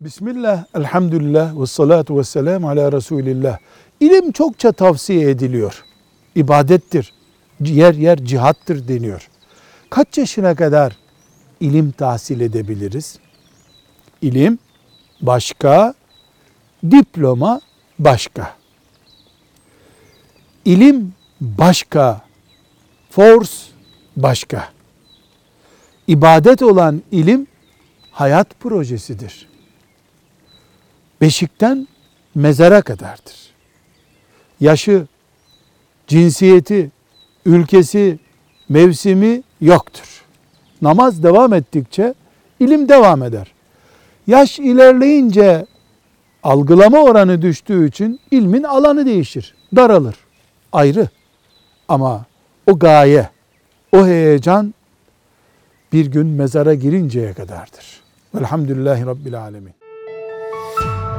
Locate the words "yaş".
44.26-44.58